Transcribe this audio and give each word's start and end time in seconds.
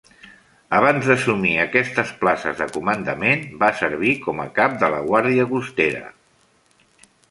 Abans 0.77 1.09
d'assumir 1.09 1.51
aquestes 1.65 2.15
places 2.23 2.57
de 2.63 2.69
comandament, 2.79 3.47
va 3.67 3.71
servir 3.85 4.17
com 4.27 4.45
a 4.49 4.51
cap 4.61 4.83
de 4.85 4.93
la 4.97 5.07
Guàrdia 5.09 5.51
Costera. 5.57 6.07